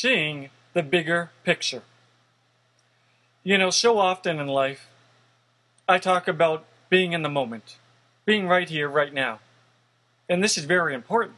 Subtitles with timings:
[0.00, 1.82] seeing the bigger picture.
[3.44, 4.88] You know, so often in life,
[5.86, 7.76] I talk about being in the moment,
[8.24, 9.40] being right here, right now.
[10.26, 11.36] And this is very important.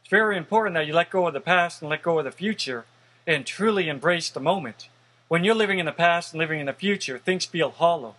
[0.00, 2.30] It's very important that you let go of the past and let go of the
[2.30, 2.84] future
[3.26, 4.90] and truly embrace the moment.
[5.28, 8.16] When you're living in the past and living in the future, things feel hollow.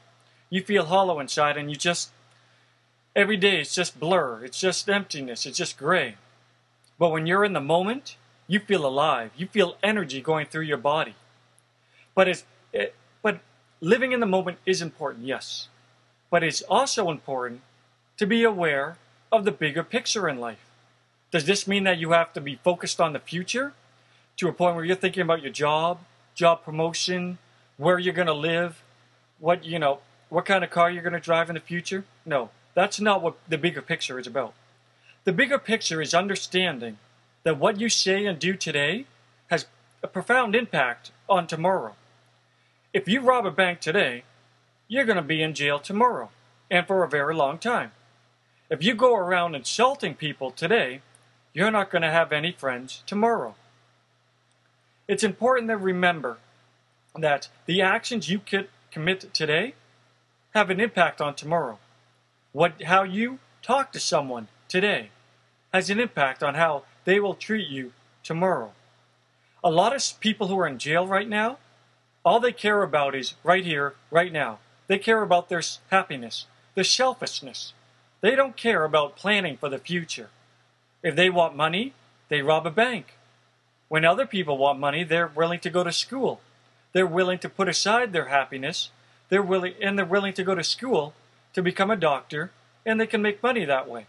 [0.50, 2.09] You feel hollow inside and you just,
[3.16, 6.16] every day it's just blur, it's just emptiness, it's just gray.
[6.98, 8.16] But when you're in the moment,
[8.48, 9.32] you feel alive.
[9.36, 11.15] You feel energy going through your body.
[12.14, 13.39] But it's, it, but
[13.82, 15.68] living in the moment is important, yes.
[16.29, 17.61] But it's also important
[18.18, 18.97] to be aware
[19.32, 20.65] of the bigger picture in life.
[21.32, 23.73] Does this mean that you have to be focused on the future
[24.37, 26.00] to a point where you're thinking about your job,
[26.34, 27.37] job promotion,
[27.78, 28.82] where you're going to live,
[29.39, 32.06] what, you know, what kind of car you're going to drive in the future?
[32.25, 34.53] No, that's not what the bigger picture is about.
[35.23, 36.98] The bigger picture is understanding
[37.45, 39.06] that what you say and do today
[39.50, 39.67] has
[40.04, 41.96] a profound impact on tomorrow.
[42.92, 44.24] If you rob a bank today,
[44.88, 46.32] you're going to be in jail tomorrow
[46.72, 47.92] and for a very long time.
[48.70, 51.02] If you go around insulting people today,
[51.54, 53.54] you're not going to have any friends tomorrow.
[55.08, 56.40] It's important to remember
[57.16, 58.42] that the actions you
[58.92, 59.76] commit today
[60.56, 61.78] have an impact on tomorrow.
[62.54, 65.09] What, how you talk to someone today
[65.72, 68.73] has an impact on how they will treat you tomorrow.
[69.64, 71.58] A lot of people who are in jail right now,
[72.23, 74.59] all they care about is right here, right now.
[74.88, 77.73] They care about their happiness, their selfishness.
[78.22, 80.30] They don't care about planning for the future.
[81.02, 81.94] If they want money,
[82.30, 83.14] they rob a bank.
[83.88, 86.42] When other people want money, they're willing to go to school.
[86.94, 88.90] They're willing to put aside their happiness.
[89.30, 91.14] They're willing and they're willing to go to school
[91.53, 92.52] to become a doctor
[92.86, 94.06] and they can make money that way.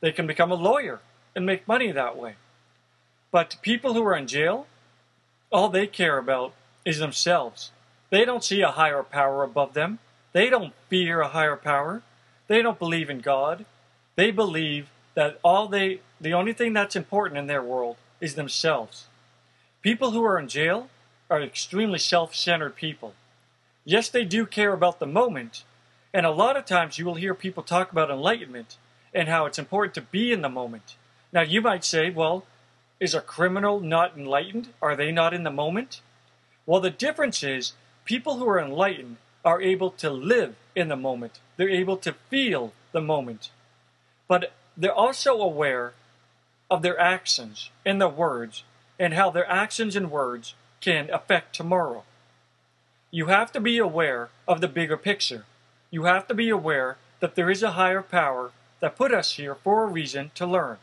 [0.00, 1.00] They can become a lawyer
[1.34, 2.34] and make money that way.
[3.30, 4.66] But people who are in jail,
[5.50, 6.52] all they care about
[6.84, 7.70] is themselves.
[8.10, 9.98] They don't see a higher power above them.
[10.32, 12.02] They don't fear a higher power.
[12.48, 13.64] They don't believe in God.
[14.16, 19.06] They believe that all they the only thing that's important in their world is themselves.
[19.82, 20.88] People who are in jail
[21.28, 23.14] are extremely self-centered people.
[23.84, 25.64] Yes, they do care about the moment,
[26.14, 28.76] and a lot of times you will hear people talk about enlightenment
[29.12, 30.96] and how it's important to be in the moment.
[31.32, 32.44] Now you might say, well,
[33.00, 34.68] is a criminal not enlightened?
[34.80, 36.00] Are they not in the moment?
[36.66, 37.72] Well, the difference is
[38.04, 41.40] people who are enlightened are able to live in the moment.
[41.56, 43.50] They're able to feel the moment.
[44.28, 45.94] But they're also aware
[46.70, 48.62] of their actions and their words
[48.98, 52.04] and how their actions and words can affect tomorrow.
[53.10, 55.44] You have to be aware of the bigger picture.
[55.90, 59.54] You have to be aware that there is a higher power that put us here
[59.54, 60.78] for a reason to learn.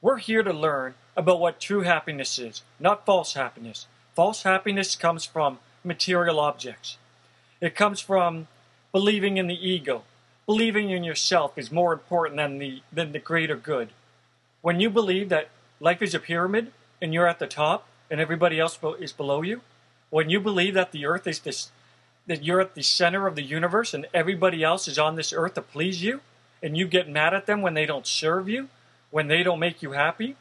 [0.00, 3.88] We're here to learn about what true happiness is, not false happiness.
[4.14, 6.98] False happiness comes from material objects.
[7.60, 8.46] It comes from
[8.92, 10.04] believing in the ego.
[10.46, 13.88] Believing in yourself is more important than the, than the greater good.
[14.62, 15.48] When you believe that
[15.80, 16.72] life is a pyramid
[17.02, 19.62] and you're at the top and everybody else is below you,
[20.10, 21.72] when you believe that the earth is this,
[22.28, 25.54] that you're at the center of the universe and everybody else is on this earth
[25.54, 26.20] to please you,
[26.62, 28.68] and you get mad at them when they don't serve you,
[29.10, 30.36] when they don't make you happy,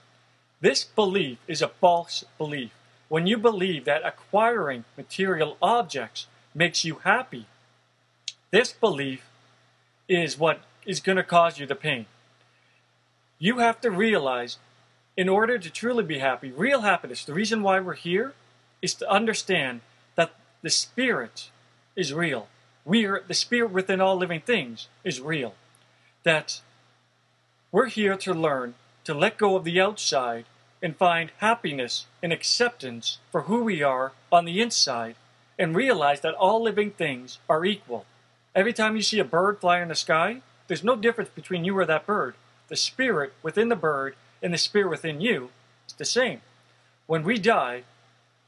[0.59, 2.71] this belief is a false belief.
[3.09, 7.45] When you believe that acquiring material objects makes you happy,
[8.51, 9.23] this belief
[10.07, 12.05] is what is going to cause you the pain.
[13.39, 14.57] You have to realize,
[15.15, 18.33] in order to truly be happy, real happiness, the reason why we're here
[18.81, 19.81] is to understand
[20.15, 21.49] that the spirit
[21.95, 22.47] is real.
[22.83, 25.55] We are, the spirit within all living things is real.
[26.23, 26.61] That
[27.71, 30.45] we're here to learn to let go of the outside
[30.81, 35.15] and find happiness and acceptance for who we are on the inside
[35.57, 38.05] and realize that all living things are equal.
[38.55, 41.77] Every time you see a bird fly in the sky, there's no difference between you
[41.77, 42.35] or that bird.
[42.67, 45.49] The spirit within the bird and the spirit within you
[45.87, 46.41] is the same.
[47.05, 47.83] When we die,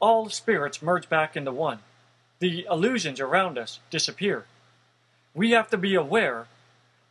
[0.00, 1.80] all spirits merge back into one.
[2.38, 4.46] The illusions around us disappear.
[5.34, 6.46] We have to be aware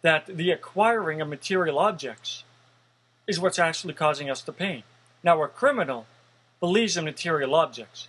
[0.01, 2.43] that the acquiring of material objects
[3.27, 4.83] is what's actually causing us the pain.
[5.23, 6.05] Now, a criminal
[6.59, 8.07] believes in material objects.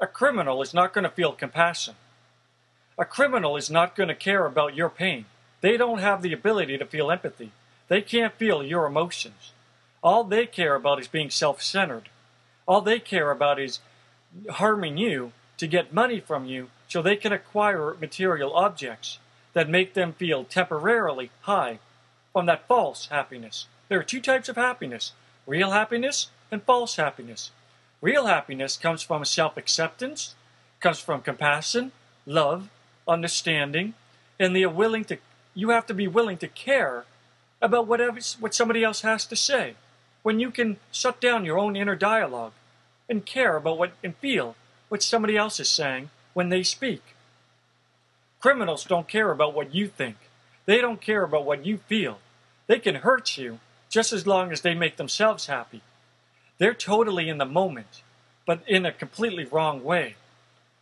[0.00, 1.94] A criminal is not going to feel compassion.
[2.98, 5.24] A criminal is not going to care about your pain.
[5.60, 7.52] They don't have the ability to feel empathy.
[7.88, 9.52] They can't feel your emotions.
[10.02, 12.08] All they care about is being self centered.
[12.66, 13.80] All they care about is
[14.48, 19.18] harming you to get money from you so they can acquire material objects
[19.52, 21.78] that make them feel temporarily high
[22.32, 23.66] from that false happiness.
[23.88, 25.12] There are two types of happiness
[25.46, 27.50] real happiness and false happiness.
[28.00, 30.34] Real happiness comes from self acceptance,
[30.80, 31.92] comes from compassion,
[32.26, 32.68] love,
[33.06, 33.94] understanding,
[34.38, 35.18] and the willing to
[35.54, 37.04] you have to be willing to care
[37.60, 39.74] about whatever what somebody else has to say.
[40.22, 42.52] When you can shut down your own inner dialogue
[43.08, 44.54] and care about what and feel
[44.88, 47.02] what somebody else is saying when they speak.
[48.40, 50.16] Criminals don't care about what you think.
[50.64, 52.18] They don't care about what you feel.
[52.66, 53.58] They can hurt you
[53.90, 55.82] just as long as they make themselves happy.
[56.58, 58.02] They're totally in the moment,
[58.46, 60.14] but in a completely wrong way.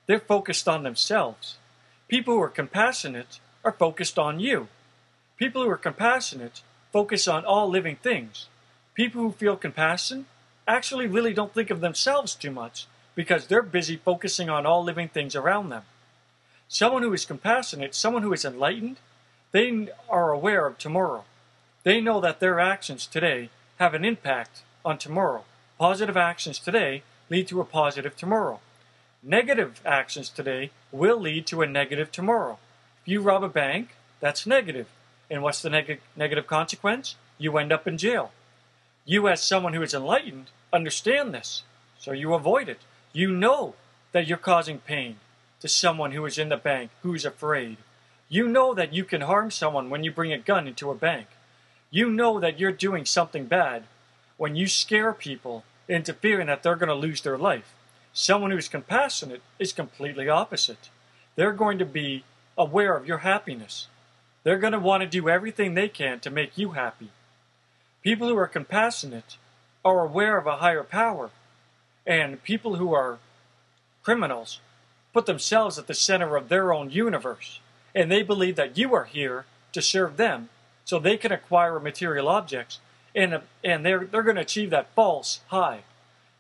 [0.06, 1.56] They're focused on themselves.
[2.06, 4.68] People who are compassionate are focused on you.
[5.36, 6.62] People who are compassionate
[6.92, 8.46] focus on all living things.
[8.94, 10.26] People who feel compassion
[10.66, 15.08] actually really don't think of themselves too much because they're busy focusing on all living
[15.08, 15.82] things around them.
[16.70, 18.98] Someone who is compassionate, someone who is enlightened,
[19.52, 21.24] they are aware of tomorrow.
[21.82, 23.48] They know that their actions today
[23.78, 25.44] have an impact on tomorrow.
[25.78, 28.60] Positive actions today lead to a positive tomorrow.
[29.22, 32.58] Negative actions today will lead to a negative tomorrow.
[33.00, 34.88] If you rob a bank, that's negative.
[35.30, 37.16] And what's the neg- negative consequence?
[37.38, 38.32] You end up in jail.
[39.06, 41.62] You, as someone who is enlightened, understand this,
[41.98, 42.80] so you avoid it.
[43.14, 43.74] You know
[44.12, 45.16] that you're causing pain
[45.60, 47.78] to someone who is in the bank, who's afraid.
[48.28, 51.26] You know that you can harm someone when you bring a gun into a bank.
[51.90, 53.84] You know that you're doing something bad
[54.36, 57.74] when you scare people into fearing that they're going to lose their life.
[58.12, 60.90] Someone who's compassionate is completely opposite.
[61.36, 62.24] They're going to be
[62.56, 63.88] aware of your happiness.
[64.42, 67.10] They're going to want to do everything they can to make you happy.
[68.02, 69.36] People who are compassionate
[69.84, 71.30] are aware of a higher power,
[72.06, 73.18] and people who are
[74.02, 74.60] criminals
[75.18, 77.58] put themselves at the center of their own universe,
[77.92, 80.48] and they believe that you are here to serve them
[80.84, 82.78] so they can acquire material objects,
[83.16, 85.80] and, and they're, they're going to achieve that false high,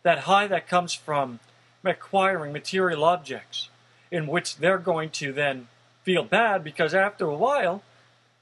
[0.04, 1.40] that high that comes from
[1.84, 3.68] acquiring material objects,
[4.12, 5.66] in which they're going to then
[6.04, 7.82] feel bad because after a while,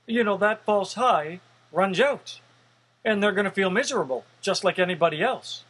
[0.06, 1.40] you know, that false high
[1.72, 2.40] runs out.
[3.06, 5.64] And they're going to feel miserable, just like anybody else.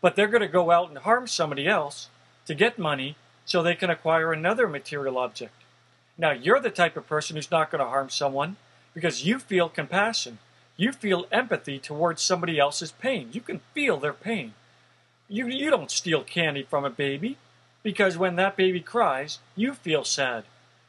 [0.00, 2.08] But they're going to go out and harm somebody else
[2.46, 3.16] to get money
[3.46, 5.54] so they can acquire another material object.
[6.18, 8.56] Now, you're the type of person who's not going to harm someone
[8.92, 10.38] because you feel compassion.
[10.76, 13.30] You feel empathy towards somebody else's pain.
[13.32, 14.52] You can feel their pain.
[15.28, 17.38] You, you don't steal candy from a baby
[17.82, 20.44] because when that baby cries, you feel sad.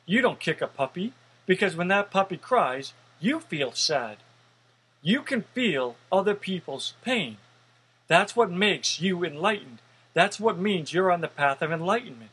[0.06, 1.14] You don't kick a puppy
[1.46, 4.18] because when that puppy cries, you feel sad.
[5.02, 7.38] You can feel other people's pain.
[8.08, 9.80] That's what makes you enlightened.
[10.14, 12.32] That's what means you're on the path of enlightenment.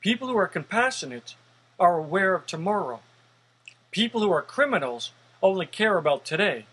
[0.00, 1.34] People who are compassionate
[1.78, 3.00] are aware of tomorrow.
[3.90, 5.12] People who are criminals
[5.42, 6.66] only care about today.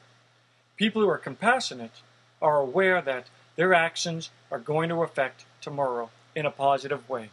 [0.77, 2.01] People who are compassionate
[2.41, 7.29] are aware that their actions are going to affect tomorrow in a positive way.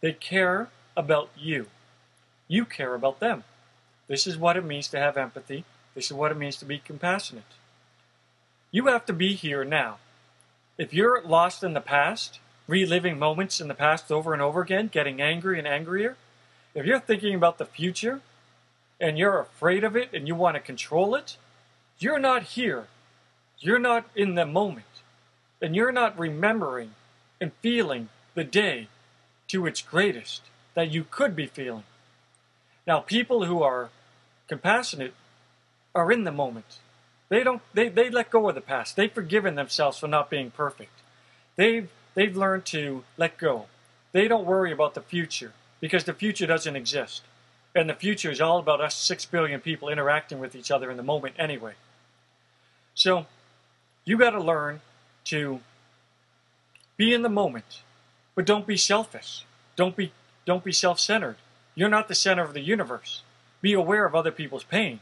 [0.00, 1.66] They care about you.
[2.48, 3.44] You care about them.
[4.08, 5.64] This is what it means to have empathy.
[5.94, 7.44] This is what it means to be compassionate.
[8.70, 9.98] You have to be here now.
[10.78, 14.88] If you're lost in the past, reliving moments in the past over and over again,
[14.88, 16.16] getting angry and angrier,
[16.74, 18.20] if you're thinking about the future,
[19.00, 21.36] and you're afraid of it and you want to control it,
[21.98, 22.86] you're not here.
[23.58, 24.86] You're not in the moment.
[25.62, 26.92] And you're not remembering
[27.40, 28.88] and feeling the day
[29.48, 30.42] to its greatest
[30.74, 31.84] that you could be feeling.
[32.86, 33.90] Now, people who are
[34.48, 35.14] compassionate
[35.94, 36.78] are in the moment.
[37.28, 38.96] They don't they, they let go of the past.
[38.96, 40.92] They've forgiven themselves for not being perfect.
[41.56, 43.66] They've they've learned to let go.
[44.12, 47.22] They don't worry about the future because the future doesn't exist.
[47.74, 50.96] And the future is all about us six billion people interacting with each other in
[50.96, 51.74] the moment anyway.
[52.94, 53.26] So
[54.04, 54.80] you got to learn
[55.26, 55.60] to
[56.96, 57.82] be in the moment,
[58.34, 59.44] but don't be selfish.
[59.76, 60.12] Don't be
[60.46, 61.36] don't be self-centered.
[61.74, 63.22] You're not the center of the universe.
[63.60, 65.00] Be aware of other people's pain.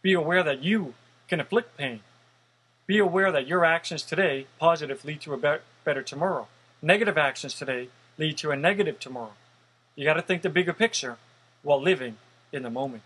[0.00, 0.94] Be aware that you
[1.28, 2.00] can inflict pain.
[2.86, 5.36] Be aware that your actions today, positive, lead to a
[5.84, 6.48] better tomorrow.
[6.80, 9.32] Negative actions today lead to a negative tomorrow.
[9.94, 11.16] You got to think the bigger picture
[11.62, 12.16] while living
[12.52, 13.02] in the moment.